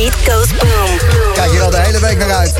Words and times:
beat 0.00 0.14
goes 0.14 0.48
boom. 0.56 0.98
Kijk 1.34 1.50
hier 1.50 1.62
al 1.62 1.70
de 1.70 1.76
hele 1.76 2.00
week 2.00 2.18
naar 2.18 2.32
uit. 2.32 2.54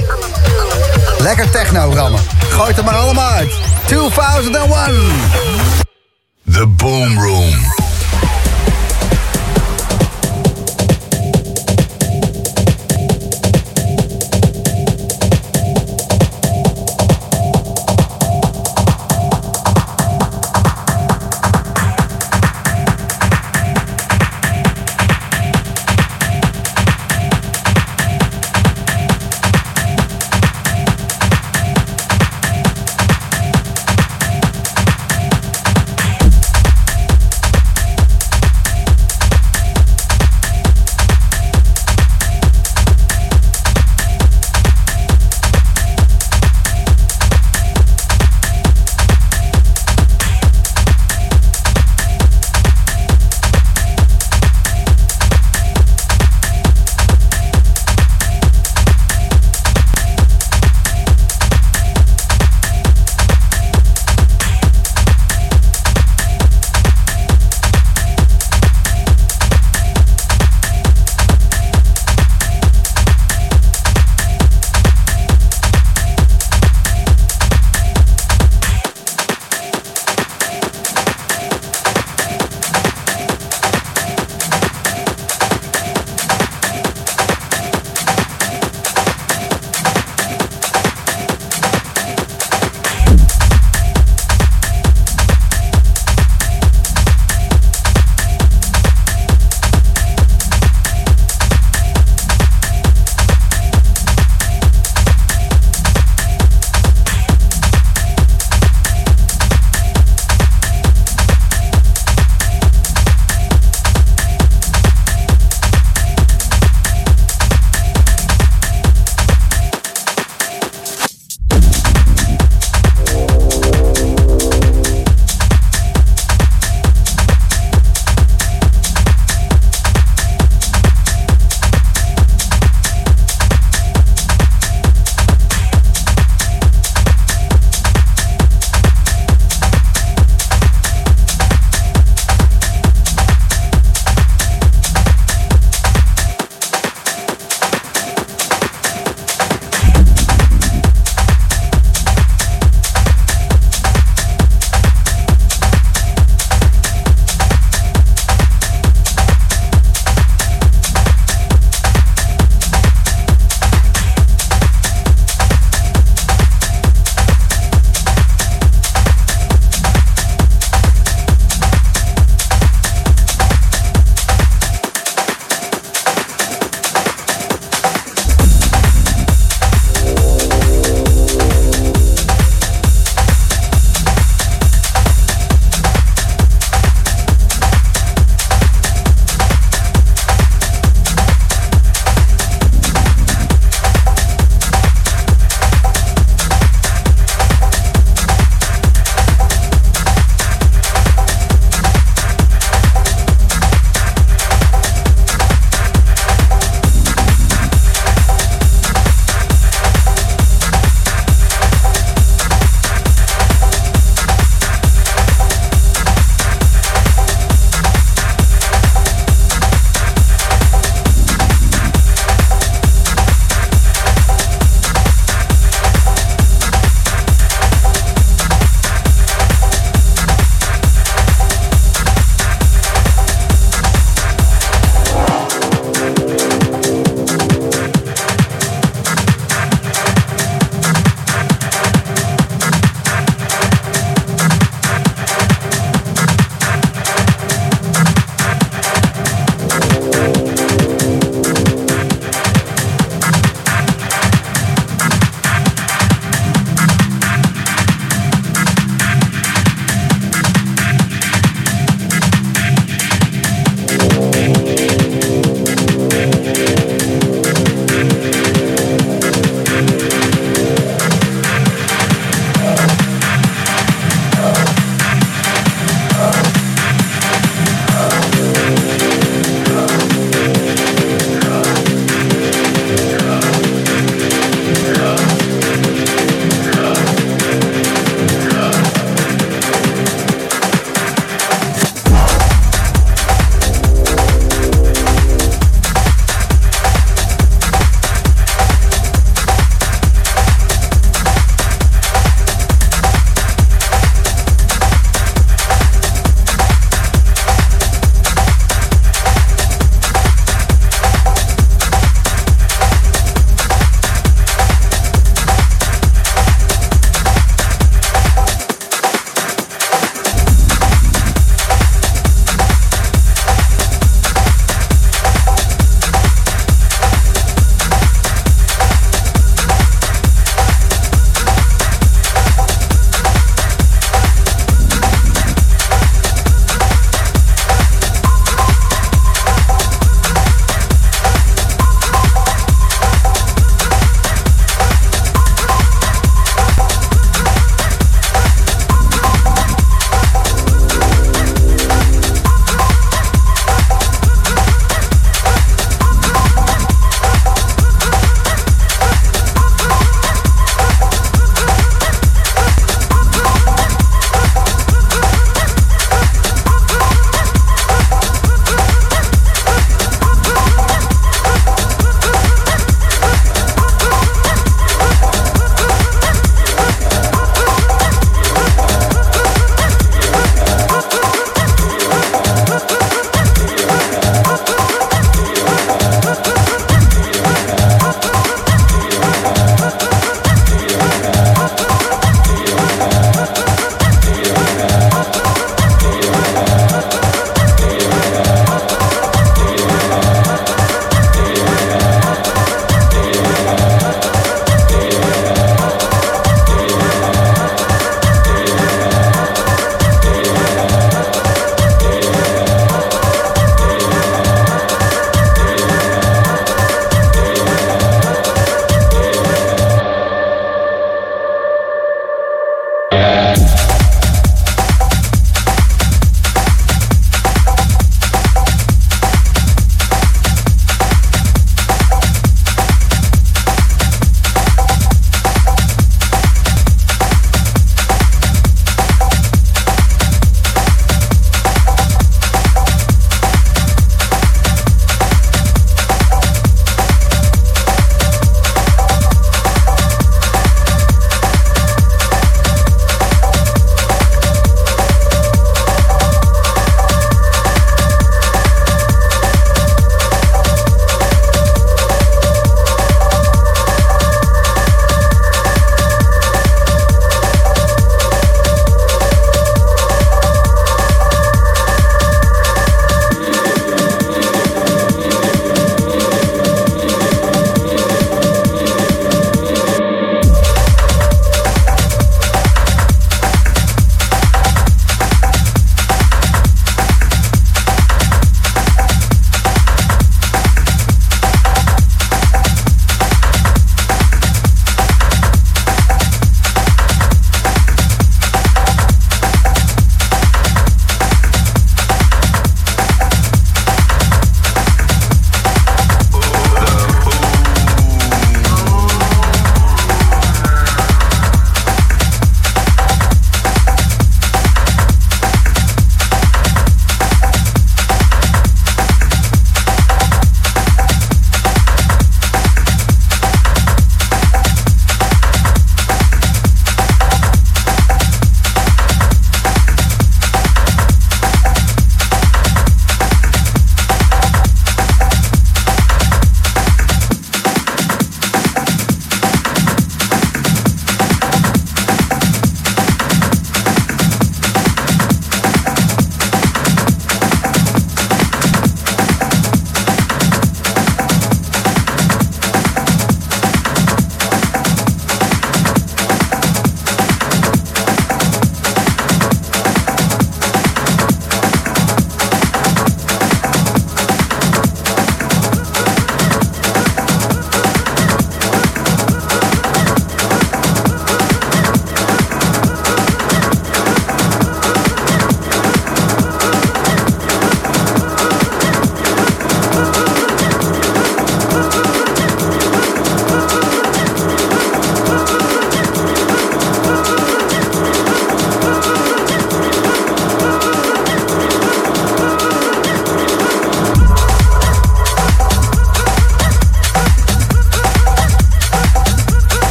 Lekker 1.18 1.50
techno 1.50 1.92
rammen. 1.94 2.20
Gooi 2.50 2.68
het 2.68 2.78
er 2.78 2.84
maar 2.84 2.94
allemaal 2.94 3.30
uit. 3.30 3.52
2001. 3.86 4.94
The 6.52 6.66
Boom 6.66 7.18
Room. 7.18 7.79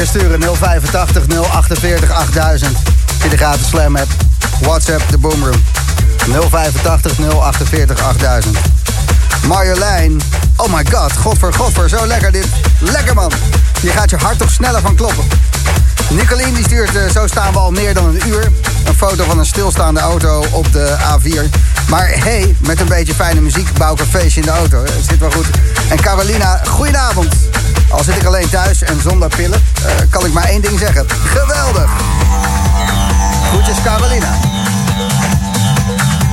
Lekker 0.00 0.20
sturen. 0.20 0.40
085 0.40 1.26
048 1.26 2.10
8000. 2.10 2.76
Via 3.18 3.30
de 3.30 3.36
gratis 3.36 3.68
Slam 3.68 3.96
app. 3.96 4.10
WhatsApp, 4.60 5.02
de 5.10 5.18
Boomroom. 5.18 5.62
085 6.50 7.12
048 7.16 8.02
8000. 8.02 8.56
Marjolein. 9.46 10.20
Oh 10.56 10.72
my 10.72 10.84
god, 10.90 11.12
godver, 11.16 11.54
godver, 11.54 11.88
zo 11.88 12.06
lekker 12.06 12.32
dit. 12.32 12.46
Lekker 12.78 13.14
man. 13.14 13.32
Je 13.82 13.90
gaat 13.90 14.10
je 14.10 14.16
hart 14.16 14.38
toch 14.38 14.50
sneller 14.50 14.80
van 14.80 14.94
kloppen. 14.94 15.24
Nicolien 16.10 16.54
die 16.54 16.64
stuurt, 16.64 16.94
uh, 16.94 17.10
zo 17.10 17.26
staan 17.26 17.52
we 17.52 17.58
al 17.58 17.70
meer 17.70 17.94
dan 17.94 18.04
een 18.04 18.28
uur. 18.28 18.52
Een 18.84 18.94
foto 18.94 19.24
van 19.24 19.38
een 19.38 19.46
stilstaande 19.46 20.00
auto 20.00 20.44
op 20.50 20.72
de 20.72 20.96
A4. 20.98 21.58
Maar 21.88 22.08
hey, 22.08 22.54
met 22.58 22.80
een 22.80 22.88
beetje 22.88 23.14
fijne 23.14 23.40
muziek 23.40 23.72
bouw 23.78 23.92
ik 23.92 24.00
een 24.00 24.06
feestje 24.06 24.40
in 24.40 24.46
de 24.46 24.52
auto. 24.52 24.82
Het 24.82 25.04
zit 25.08 25.18
wel 25.18 25.30
goed. 25.30 25.46
En 25.88 26.00
Carolina, 26.00 26.60
goedenavond. 26.64 27.34
Al 27.90 28.04
zit 28.04 28.16
ik 28.16 28.24
alleen 28.24 28.48
thuis 28.48 28.82
en 28.82 29.00
zonder 29.00 29.28
pillen, 29.28 29.62
uh, 29.86 29.92
kan 30.10 30.26
ik 30.26 30.32
maar 30.32 30.44
één 30.44 30.60
ding 30.60 30.78
zeggen. 30.78 31.06
Geweldig. 31.08 31.90
Groetjes 33.50 33.82
Carolina. 33.84 34.38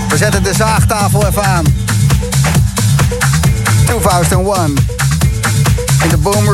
We 0.10 0.18
zetten 0.18 0.44
de 0.44 0.54
zaagtafel 0.54 1.28
even 1.28 1.44
aan. 1.44 1.66
2001. 3.86 4.76
In 6.04 6.10
de 6.10 6.18
Boom 6.18 6.46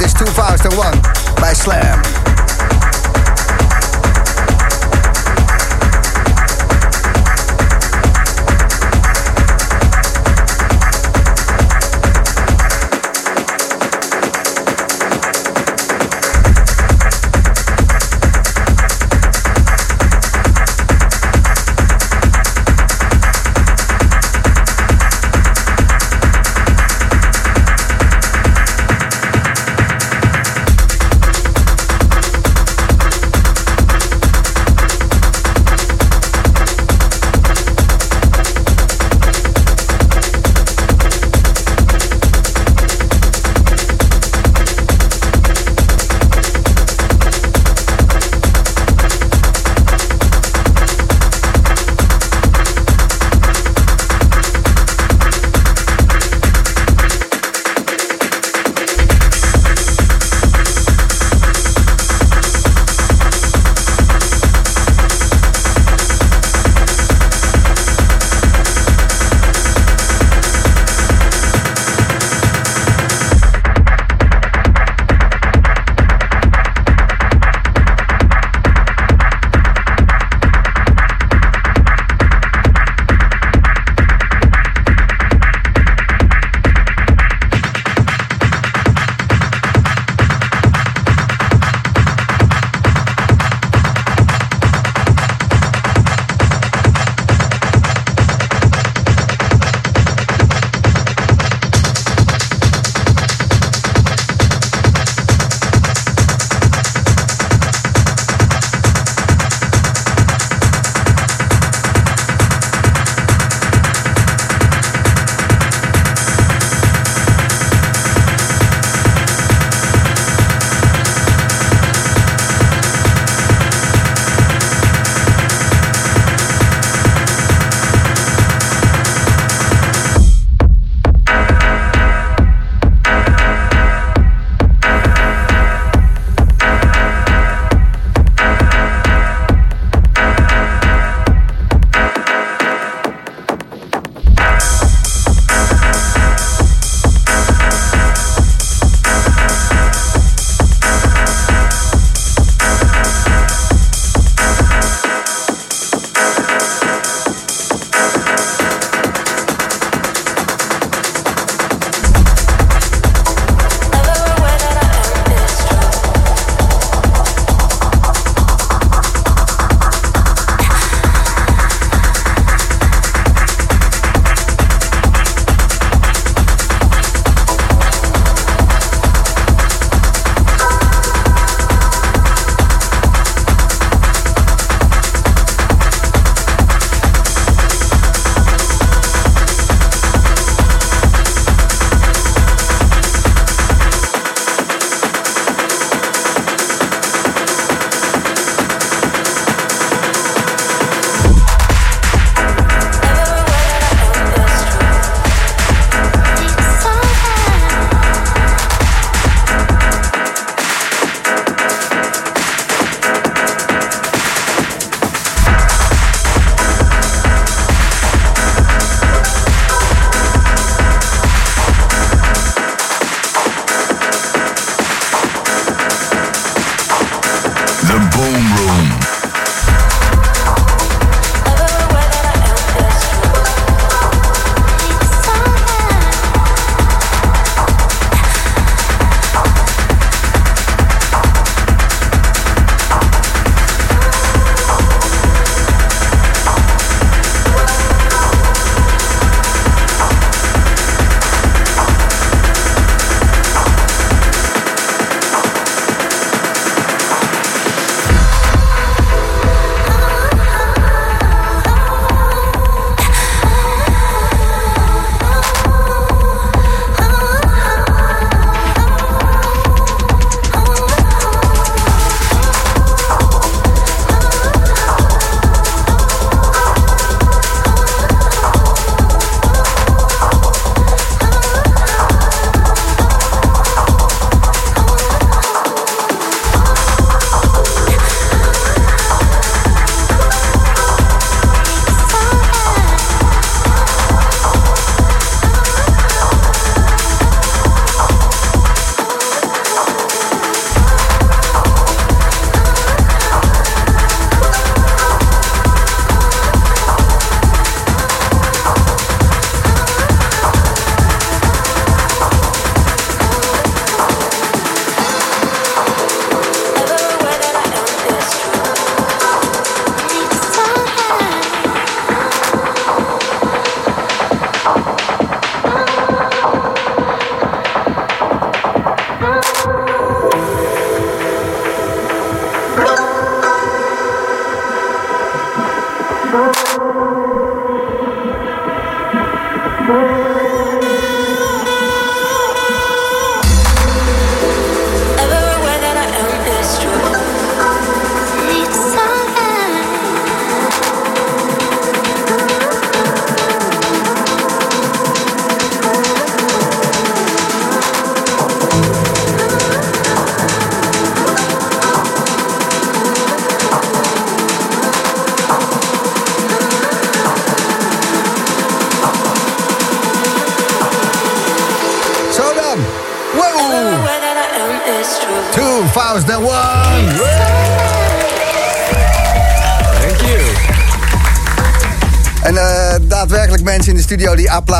Dit 0.00 0.08
is 0.08 0.12
2001 0.12 0.89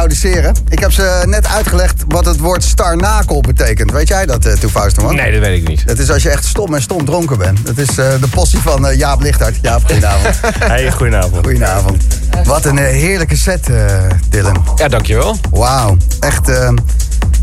applaudisseren. 0.00 0.54
Ik 0.68 0.78
heb 0.78 0.92
ze 0.92 1.22
net 1.26 1.46
uitgelegd 1.46 2.04
wat 2.08 2.24
het 2.24 2.38
woord 2.38 2.64
starnakel 2.64 3.40
betekent. 3.40 3.90
Weet 3.90 4.08
jij 4.08 4.26
dat, 4.26 4.46
uh, 4.46 4.52
than 4.52 5.04
One? 5.04 5.14
Nee, 5.14 5.32
dat 5.32 5.40
weet 5.40 5.60
ik 5.62 5.68
niet. 5.68 5.86
Dat 5.86 5.98
is 5.98 6.10
als 6.10 6.22
je 6.22 6.30
echt 6.30 6.44
stom 6.44 6.74
en 6.74 6.82
stom 6.82 7.04
dronken 7.04 7.38
bent. 7.38 7.66
Dat 7.66 7.78
is 7.78 7.88
eh, 7.88 8.10
de 8.20 8.28
possie 8.28 8.58
van 8.58 8.86
eh, 8.86 8.98
Jaap 8.98 9.20
Lichthart. 9.20 9.58
Jaap, 9.62 9.84
goedenavond. 9.84 10.40
Hey, 10.58 10.90
goedenavond. 10.90 11.34
goedenavond. 11.46 12.04
Wat 12.44 12.64
een 12.64 12.78
eh, 12.78 12.84
heerlijke 12.84 13.36
set, 13.36 13.68
eh, 13.68 13.84
Dylan. 14.28 14.64
Ja, 14.76 14.88
dankjewel. 14.88 15.36
Wauw. 15.50 15.96
Echt, 16.20 16.48
eh, 16.48 16.70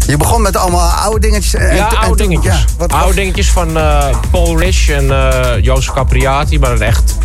je 0.07 0.17
begon 0.17 0.41
met 0.41 0.55
allemaal 0.57 0.89
oude 0.89 1.19
dingetjes. 1.19 1.53
en- 1.53 1.75
Ja, 1.75 1.83
en 1.83 1.89
toen- 1.89 1.99
oude 1.99 2.17
dingetjes. 2.27 2.53
ja, 2.53 2.65
wat, 2.77 2.93
oude 2.93 3.15
dingetjes 3.15 3.49
van 3.51 3.77
eh, 3.77 4.07
Paul 4.31 4.59
Rich 4.59 4.89
en 4.89 5.11
eh 5.11 5.63
Jozef 5.63 5.93
Capriati, 5.93 6.59
maar 6.59 6.69
dan 6.69 6.81
echt 6.81 7.15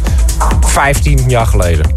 15 0.61 1.25
jaar 1.29 1.47
geleden. 1.47 1.93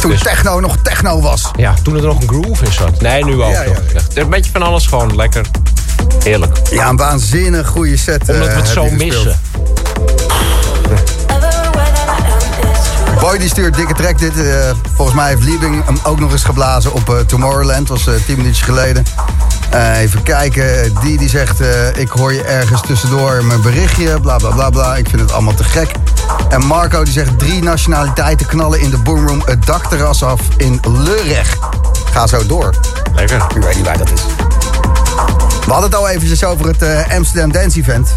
toen 0.00 0.10
dus- 0.10 0.22
techno 0.22 0.60
nog 0.60 0.76
techno 0.82 1.20
was. 1.20 1.50
Ja, 1.56 1.74
toen 1.82 1.96
er 1.96 2.02
nog 2.02 2.20
een 2.20 2.28
groove 2.28 2.64
in 2.64 2.72
zat. 2.72 3.00
Nee, 3.00 3.24
nu 3.24 3.42
ook 3.42 3.52
Ja, 3.52 3.62
ja, 3.62 3.68
nog. 3.68 3.76
ja. 3.92 3.94
Echt 3.94 4.16
Een 4.16 4.30
beetje 4.30 4.50
van 4.50 4.62
alles 4.62 4.86
gewoon 4.86 5.16
lekker. 5.16 5.46
Heerlijk. 6.24 6.56
Ja, 6.70 6.88
een 6.88 6.96
waanzinnig 6.96 7.68
goede 7.68 7.96
set. 7.96 8.20
Omdat 8.28 8.46
eh, 8.46 8.52
we 8.54 8.58
het 8.60 8.68
zo 8.68 8.90
missen. 8.90 9.40
Boy 13.20 13.38
die 13.38 13.48
stuurt 13.48 13.74
dikke 13.76 13.94
track 13.94 14.18
dit. 14.18 14.36
eh, 14.46 14.70
volgens 14.94 15.16
mij 15.16 15.28
heeft 15.28 15.42
Liebing 15.42 15.84
hem 15.84 15.98
ook 16.02 16.20
nog 16.20 16.32
eens 16.32 16.44
geblazen 16.44 16.92
op 16.92 17.08
eh, 17.08 17.18
Tomorrowland. 17.18 17.88
was 17.88 18.06
eh 18.06 18.14
10 18.26 18.36
minuutjes 18.36 18.64
geleden. 18.64 19.04
Eh, 19.70 19.98
even 19.98 20.22
kijken. 20.22 20.94
Die 21.02 21.18
die 21.18 21.28
zegt, 21.28 21.60
eh, 21.60 21.96
ik 21.96 22.08
hoor 22.08 22.32
je 22.32 22.42
ergens 22.42 22.80
tussendoor 22.80 23.44
mijn 23.44 23.62
berichtje. 23.62 24.20
Bla 24.20 24.36
bla 24.36 24.50
bla 24.50 24.70
bla. 24.70 24.96
Ik 24.96 25.08
vind 25.08 25.20
het 25.20 25.32
allemaal 25.32 25.54
te 25.54 25.64
gek. 25.64 25.90
En 26.48 26.66
Marco 26.66 27.04
die 27.04 27.12
zegt, 27.12 27.38
drie 27.38 27.62
nationaliteiten 27.62 28.46
knallen 28.46 28.80
in 28.80 28.90
de 28.90 28.98
boomroom 28.98 29.42
het 29.44 29.66
dakterras 29.66 30.22
af 30.22 30.40
in 30.56 30.80
Lurech. 30.88 31.56
Ga 32.12 32.26
zo 32.26 32.46
door. 32.46 32.74
Lekker. 33.14 33.46
Ik 33.54 33.62
weet 33.62 33.76
niet 33.76 33.84
waar 33.84 33.98
dat 33.98 34.10
is. 34.10 34.22
We 35.64 35.72
hadden 35.72 35.90
het 35.90 35.98
al 35.98 36.08
eventjes 36.08 36.44
over 36.44 36.66
het 36.66 36.82
eh, 36.82 37.16
Amsterdam 37.16 37.52
Dance 37.52 37.78
Event. 37.78 38.08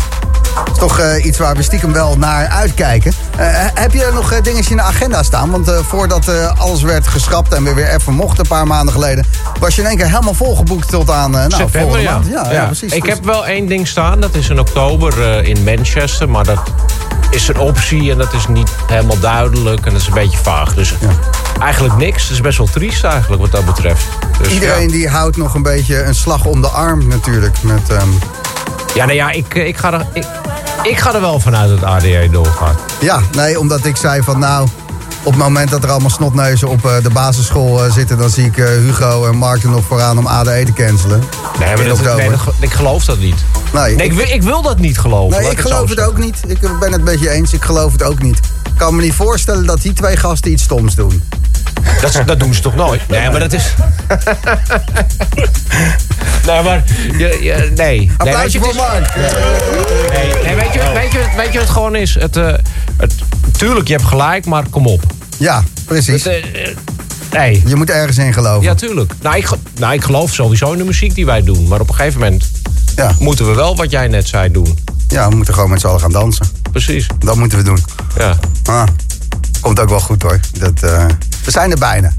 Dat 0.56 0.68
is 0.72 0.78
toch 0.78 1.00
eh, 1.00 1.26
iets 1.26 1.38
waar 1.38 1.56
we 1.56 1.64
stiekem 1.64 1.94
wel 1.94 2.18
naar 2.18 2.48
uitkijken. 2.48 3.14
Eh, 3.38 3.48
heb 3.74 3.94
je 3.94 4.10
nog 4.14 4.32
eh, 4.32 4.42
dingetjes 4.42 4.70
in 4.70 4.78
de 4.78 4.84
agenda 4.84 5.24
staan? 5.24 5.52
Want 5.52 5.72
voordat 5.88 6.56
alles 6.58 6.82
werd 6.82 7.08
geschrapt 7.08 7.54
en 7.54 7.64
we 7.64 7.74
weer 7.74 7.90
even 7.90 8.14
mochten 8.14 8.40
een 8.40 8.50
paar 8.50 8.68
maanden 8.68 8.94
geleden... 8.94 9.26
was 9.60 9.76
je 9.76 9.82
in 9.82 9.88
één 9.88 9.98
keer 9.98 10.06
helemaal 10.06 10.34
volgeboekt 10.34 10.90
tot 10.90 11.10
aan 11.10 11.32
nou, 11.32 11.52
September, 11.52 11.82
volgende 11.82 12.04
ja. 12.04 12.12
maand. 12.12 12.28
Ja, 12.28 12.52
ja, 12.52 12.66
precies. 12.66 12.94
Ik 12.94 13.04
Dus- 13.04 13.14
heb 13.14 13.26
wel 13.26 13.46
één 13.46 13.68
ding 13.68 13.88
staan. 13.88 14.20
Dat 14.20 14.36
is 14.36 14.50
in 14.50 14.60
oktober 14.60 15.44
in 15.44 15.64
Manchester. 15.64 16.30
Maar 16.30 16.44
dat 16.44 16.62
is 17.30 17.48
een 17.48 17.58
optie 17.58 18.12
en 18.12 18.18
dat 18.18 18.34
is 18.34 18.48
niet 18.48 18.72
helemaal 18.88 19.20
duidelijk. 19.20 19.86
En 19.86 19.92
dat 19.92 20.02
is 20.02 20.08
een 20.08 20.14
beetje 20.14 20.38
vaag. 20.38 20.74
Dus 20.74 20.94
eigenlijk 21.60 21.98
niks. 21.98 22.24
Het 22.24 22.32
is 22.32 22.42
best 22.42 22.58
wel 22.58 22.68
triest 22.68 23.04
eigenlijk 23.04 23.42
wat 23.42 23.52
dat 23.52 23.66
betreft. 23.66 24.06
Dus, 24.42 24.54
Iedereen 24.54 24.88
ja. 24.88 24.92
die 24.92 25.10
houdt 25.10 25.38
nog 25.38 25.54
een 25.54 25.64
beetje 25.64 26.04
een 26.04 26.16
slag 26.16 26.46
om 26.46 26.62
de 26.62 26.68
arm 26.68 27.08
natuurlijk. 27.08 27.64
Met, 27.64 27.90
ehm, 27.90 28.10
Ja, 28.94 29.06
nou 29.06 29.18
ja, 29.18 29.32
ik, 29.32 29.56
eh, 29.56 29.68
ik, 29.68 29.78
ga 29.78 29.94
er, 29.94 30.06
ik, 30.14 30.26
ik 30.84 30.98
ga 30.98 31.14
er 31.14 31.22
wel 31.22 31.40
vanuit 31.40 31.70
dat 31.70 31.84
ADE 31.84 32.28
doorgaat. 32.32 32.80
ja, 33.00 33.20
nee, 33.36 33.60
omdat 33.60 33.86
ik 33.86 33.96
zei 33.98 34.22
van 34.24 34.40
nou... 34.40 34.68
Op 35.26 35.32
het 35.34 35.42
moment 35.42 35.70
dat 35.70 35.84
er 35.84 35.90
allemaal 35.92 36.10
snotneuzen 36.10 36.68
op 36.70 36.86
eh, 36.86 36.92
de 37.04 37.10
basisschool 37.10 37.86
eh, 37.86 37.92
zitten... 37.92 38.18
dan 38.18 38.30
zie 38.30 38.46
ik 38.46 38.56
Hugo 38.56 39.26
en 39.26 39.36
Mark 39.36 39.64
er 39.64 39.70
nog 39.70 39.84
vooraan 39.86 40.18
om 40.18 40.28
ADE 40.28 40.64
te 40.66 40.74
cancelen. 40.74 41.20
Nee, 41.60 41.70
maar 41.70 41.80
In 41.80 41.88
dat, 41.88 41.98
oktober. 41.98 42.16
nee, 42.18 42.30
dat 42.30 42.40
ge- 42.40 42.52
ik 42.60 42.72
geloof 42.74 43.06
dat 43.06 43.18
niet. 43.18 43.36
Nee, 43.74 43.96
Nee, 43.96 44.06
ik, 44.08 44.14
wil- 44.14 44.28
ik 44.28 44.42
wil 44.44 44.62
dat 44.62 44.80
niet 44.80 45.00
geloven. 45.00 45.42
Nee, 45.42 45.50
ik 45.52 45.58
het 45.58 45.66
geloof 45.68 45.80
het 45.90 45.98
zeggen. 45.98 46.08
ook 46.08 46.18
niet. 46.18 46.40
Ik 46.48 46.80
ben 46.80 46.92
het 46.92 47.04
met 47.04 47.20
je 47.20 47.30
eens. 47.30 47.54
Ik 47.54 47.64
geloof 47.64 47.92
het 47.92 48.04
ook 48.04 48.22
niet. 48.22 48.38
Ik 48.66 48.72
kan 48.78 48.96
me 48.96 49.02
niet 49.02 49.14
voorstellen 49.14 49.66
dat 49.66 49.82
die 49.82 49.94
twee 49.94 50.18
gasten 50.18 50.52
iets 50.52 50.64
stoms 50.64 50.96
doen. 50.96 51.24
Dat, 52.02 52.22
dat 52.26 52.40
doen 52.40 52.54
ze 52.54 52.62
toch 52.62 52.76
nooit? 52.76 53.08
Nee, 53.08 53.30
maar 53.30 53.40
dat 53.40 53.54
is... 53.54 53.74
nee, 56.48 56.62
maar... 56.62 56.84
Je, 57.18 57.38
je, 57.42 57.72
nee. 57.76 57.78
nee 57.98 58.00
weet 58.08 58.18
Applausje 58.18 58.58
je, 58.60 58.64
voor 58.64 58.76
Mark. 58.76 59.16
Nee, 59.16 60.34
nee, 60.44 60.56
weet, 60.56 60.74
je, 60.74 60.92
weet, 60.94 61.12
je, 61.12 61.26
weet 61.38 61.46
je 61.52 61.52
wat 61.52 61.62
het 61.62 61.70
gewoon 61.70 61.96
is? 61.96 62.16
Het, 62.20 62.38
eh, 62.38 62.54
het, 62.98 63.14
tuurlijk, 63.58 63.88
je 63.88 63.94
hebt 63.94 64.06
gelijk, 64.08 64.46
maar 64.46 64.64
kom 64.70 64.88
op. 64.88 65.04
Ja, 65.38 65.64
precies. 65.86 66.24
Het, 66.24 66.34
eh, 66.54 66.68
nee. 67.32 67.64
Je 67.66 67.76
moet 67.76 67.90
ergens 67.90 68.18
in 68.18 68.34
geloven. 68.34 68.64
Ja, 68.64 68.74
tuurlijk. 68.76 69.14
Nou 69.22 69.38
ik, 69.38 69.50
nou, 69.80 69.94
ik 69.94 70.04
geloof 70.04 70.34
sowieso 70.34 70.72
in 70.72 70.78
de 70.78 70.84
muziek 70.84 71.16
die 71.16 71.26
wij 71.26 71.44
doen. 71.44 71.68
Maar 71.68 71.80
op 71.80 71.90
een 71.90 71.96
gegeven 71.96 72.20
moment 72.20 72.52
Ja, 72.96 73.12
moeten 73.20 73.48
we 73.48 73.54
wel 73.54 73.76
wat 73.76 73.92
jij 73.92 74.08
net 74.08 74.28
zei 74.28 74.52
doen. 74.52 74.78
ja 75.08 75.30
we 75.30 75.36
moeten 75.36 75.54
gewoon 75.54 75.70
met 75.70 75.80
z'n 75.80 75.88
allen 75.88 76.00
gaan 76.00 76.12
dansen. 76.12 76.46
Precies. 76.72 77.08
Dat 77.20 77.36
moeten 77.36 77.58
we 77.58 77.64
doen. 77.64 77.84
Ja, 78.18 78.38
Ah, 78.66 78.84
komt 79.62 79.80
ook 79.80 79.90
wel 79.90 80.00
goed 80.00 80.22
hoor. 80.22 80.40
Dat, 80.60 80.84
eh, 80.84 81.06
we 81.46 81.52
zijn 81.52 81.72
er 81.72 81.78
bijna. 81.80 82.12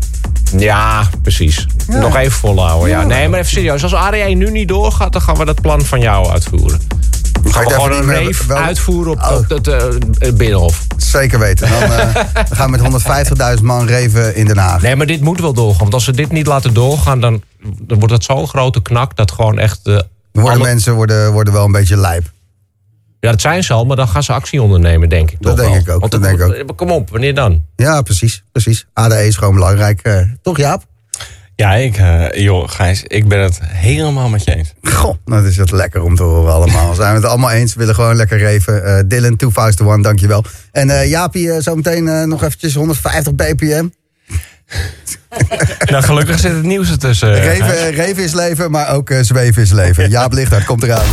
ja 0.56 1.08
precies. 1.22 1.66
Ja. 1.88 1.98
Nog 1.98 2.16
even 2.16 2.32
volhouden. 2.32 2.88
Ja. 2.88 3.02
Nee, 3.04 3.28
maar 3.28 3.38
even 3.38 3.50
serieus. 3.52 3.82
Als 3.82 3.94
ADE 3.94 4.16
nu 4.18 4.50
niet 4.50 4.68
doorgaat, 4.68 5.12
dan 5.12 5.22
gaan 5.22 5.36
we 5.36 5.44
dat 5.44 5.60
plan 5.60 5.82
van 5.84 6.00
jou 6.00 6.28
uitvoeren. 6.30 6.80
Dan 7.42 7.52
Ga 7.52 7.58
gaan 7.60 7.68
we 7.68 7.74
gewoon 7.74 7.90
even 7.92 8.16
een 8.16 8.26
rave 8.26 8.46
wel- 8.46 8.56
uitvoeren 8.56 9.12
op, 9.12 9.18
Oh. 9.22 9.36
op 9.38 9.48
het 9.48 9.68
eh, 9.68 10.32
Binnenhof. 10.34 10.86
Zeker 10.96 11.38
weten. 11.38 11.68
Dan, 11.70 11.82
eh, 11.82 12.14
dan 12.48 12.56
gaan 12.56 12.70
we 12.70 12.78
met 12.78 13.02
150.000 13.58 13.62
man 13.62 13.86
reven 13.86 14.34
in 14.36 14.46
Den 14.46 14.56
Haag. 14.58 14.82
Nee, 14.82 14.96
maar 14.96 15.06
dit 15.06 15.20
moet 15.20 15.40
wel 15.40 15.52
doorgaan. 15.52 15.80
Want 15.80 15.94
als 15.94 16.06
we 16.06 16.12
dit 16.12 16.32
niet 16.32 16.46
laten 16.46 16.74
doorgaan, 16.74 17.20
dan, 17.20 17.42
dan 17.80 17.98
wordt 17.98 18.14
het 18.14 18.24
zo'n 18.24 18.48
grote 18.48 18.82
knak 18.82 19.16
dat 19.16 19.30
gewoon 19.32 19.58
echt. 19.58 19.80
eh, 19.82 19.92
Dan 19.94 20.04
worden 20.32 20.52
alle- 20.52 20.62
mensen 20.68 20.94
worden, 20.94 21.32
worden 21.32 21.52
wel 21.52 21.64
een 21.64 21.72
beetje 21.72 21.96
lijp. 21.96 22.32
Ja, 23.24 23.30
dat 23.30 23.40
zijn 23.40 23.64
ze 23.64 23.72
al, 23.72 23.84
maar 23.84 23.96
dan 23.96 24.08
gaan 24.08 24.22
ze 24.22 24.32
actie 24.32 24.62
ondernemen, 24.62 25.08
denk 25.08 25.30
ik. 25.30 25.36
Dat 25.40 25.56
toch 25.56 25.66
denk 25.66 25.70
wel. 25.70 25.80
ik 25.82 25.90
ook, 25.94 26.00
Want 26.00 26.12
dat 26.12 26.22
denk 26.22 26.40
ik 26.40 26.68
eh, 26.68 26.76
Kom 26.76 26.90
op, 26.90 27.10
wanneer 27.10 27.34
dan? 27.34 27.62
Ja, 27.76 28.02
precies. 28.02 28.44
precies. 28.52 28.86
ADE 28.92 29.26
is 29.26 29.36
gewoon 29.36 29.54
belangrijk. 29.54 30.00
eh, 30.02 30.20
toch 30.42 30.56
Jaap? 30.56 30.82
Ja, 31.56 31.74
ik, 31.74 31.96
eh, 31.96 32.42
joh, 32.42 32.68
Gijs, 32.68 33.02
ik 33.02 33.28
ben 33.28 33.40
het 33.40 33.58
helemaal 33.62 34.28
met 34.28 34.44
je 34.44 34.54
eens. 34.54 34.72
Goh, 34.82 35.14
nou 35.24 35.46
is 35.46 35.56
het 35.56 35.70
lekker 35.70 36.02
om 36.02 36.16
te 36.16 36.22
horen 36.22 36.52
allemaal. 36.52 36.94
Zijn 36.94 37.14
we 37.14 37.20
het 37.20 37.28
allemaal 37.30 37.50
eens? 37.50 37.72
We 37.72 37.78
willen 37.78 37.94
gewoon 37.94 38.16
lekker 38.16 38.38
reven. 38.38 38.84
Eh, 38.84 39.02
Dylan, 39.06 39.36
2001, 39.36 40.02
dankjewel. 40.02 40.44
En 40.72 40.90
eh 40.90 41.08
Jaapie, 41.08 41.52
eh, 41.52 41.60
zometeen 41.60 42.28
nog 42.28 42.42
eventjes 42.42 42.74
150 42.74 43.34
bpm. 43.34 43.88
Nou, 45.90 46.02
gelukkig 46.02 46.38
zit 46.38 46.52
het 46.52 46.62
nieuws 46.62 46.90
ertussen. 46.90 47.34
Reven, 47.34 47.90
reven 47.90 48.22
is 48.22 48.32
leven, 48.32 48.70
maar 48.70 48.94
ook 48.94 49.10
zweven 49.20 49.62
is 49.62 49.70
leven. 49.72 50.10
Jaap 50.10 50.32
Lichthart 50.32 50.64
komt 50.64 50.82
eraan. 50.82 51.06